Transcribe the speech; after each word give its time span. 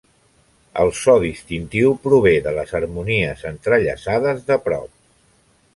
El 0.83 0.87
seu 0.99 1.01
so 1.01 1.15
distintiu 1.23 1.93
prové 2.07 2.33
de 2.47 2.55
les 2.59 2.75
harmonies 2.81 3.45
entrellaçades 3.53 4.45
de 4.51 4.61
prop. 4.69 4.97